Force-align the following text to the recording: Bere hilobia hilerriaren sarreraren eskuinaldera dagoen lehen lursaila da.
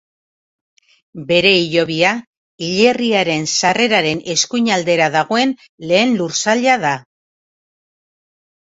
Bere 1.31 1.51
hilobia 1.63 2.13
hilerriaren 2.69 3.45
sarreraren 3.59 4.25
eskuinaldera 4.37 5.11
dagoen 5.19 5.55
lehen 5.93 6.19
lursaila 6.25 6.81
da. 6.89 6.99